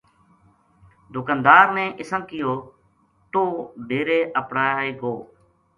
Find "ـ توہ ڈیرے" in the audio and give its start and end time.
2.59-4.19